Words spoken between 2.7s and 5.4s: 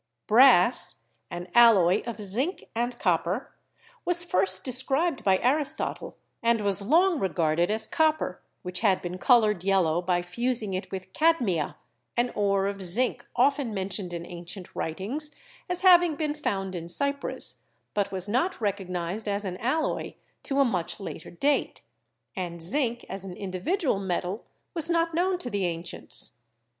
and copper, was first described by